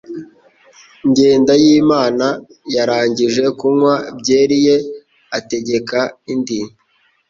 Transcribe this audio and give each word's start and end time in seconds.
Jyendayimana 1.15 2.27
yarangije 2.75 3.43
kunywa 3.59 3.95
byeri 4.19 4.57
ye 4.65 4.75
ategeka 5.37 5.99
indi. 6.33 6.59